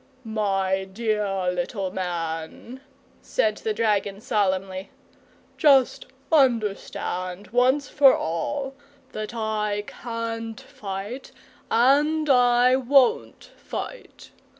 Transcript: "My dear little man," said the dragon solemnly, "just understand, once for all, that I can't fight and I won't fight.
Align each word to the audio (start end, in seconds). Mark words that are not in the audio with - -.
"My 0.25 0.83
dear 0.85 1.51
little 1.51 1.91
man," 1.91 2.81
said 3.21 3.57
the 3.57 3.71
dragon 3.71 4.19
solemnly, 4.19 4.89
"just 5.59 6.07
understand, 6.31 7.49
once 7.49 7.87
for 7.87 8.17
all, 8.17 8.73
that 9.11 9.35
I 9.35 9.83
can't 9.85 10.59
fight 10.59 11.31
and 11.69 12.31
I 12.31 12.75
won't 12.77 13.51
fight. 13.55 14.31